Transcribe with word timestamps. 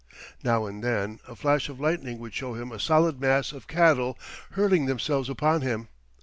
Now 0.43 0.65
and 0.65 0.83
then 0.83 1.19
a 1.27 1.35
flash 1.35 1.69
of 1.69 1.79
lightning 1.79 2.17
would 2.17 2.33
show 2.33 2.55
him 2.55 2.71
a 2.71 2.79
solid 2.79 3.21
mass 3.21 3.51
of 3.51 3.67
cattle 3.67 4.17
hurling 4.53 4.87
themselves 4.87 5.29
upon 5.29 5.61
him. 5.61 5.89